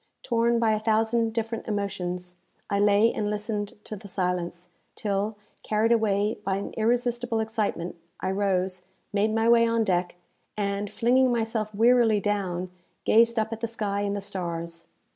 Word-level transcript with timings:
Torn 0.23 0.57
by 0.57 0.71
a 0.71 0.79
thousand 0.79 1.31
different 1.31 1.67
emotions, 1.67 2.33
I 2.71 2.79
lay 2.79 3.13
and 3.13 3.29
listened 3.29 3.73
to 3.83 3.95
the 3.95 4.07
silence, 4.07 4.69
till, 4.95 5.37
carried 5.61 5.91
away 5.91 6.39
by 6.43 6.55
an 6.55 6.73
irresistible 6.75 7.39
excitement, 7.39 7.97
I 8.19 8.31
rose, 8.31 8.81
made 9.13 9.31
my 9.31 9.47
way 9.47 9.67
on 9.67 9.83
deck, 9.83 10.15
and, 10.57 10.89
flinging 10.89 11.31
myself 11.31 11.75
wearily 11.75 12.19
down, 12.19 12.71
gazed 13.05 13.37
up 13.37 13.53
at 13.53 13.59
the 13.59 13.67
sky 13.67 14.01
and 14.01 14.15
the 14.15 14.21
stars. 14.21 14.87